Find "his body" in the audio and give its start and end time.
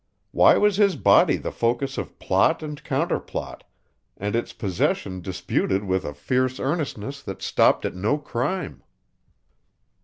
0.77-1.37